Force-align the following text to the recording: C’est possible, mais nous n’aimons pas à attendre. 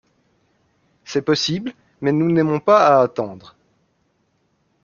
C’est 1.05 1.21
possible, 1.21 1.73
mais 2.01 2.11
nous 2.11 2.31
n’aimons 2.31 2.59
pas 2.59 2.87
à 2.87 3.03
attendre. 3.03 3.55